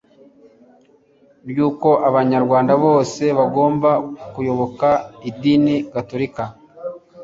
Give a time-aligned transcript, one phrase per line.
[1.49, 3.89] ry'uko abanyarwanda bose bagomba
[4.33, 4.87] kuyoboka
[5.29, 6.43] idini gatolika